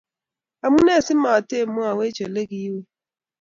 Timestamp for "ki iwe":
2.49-2.81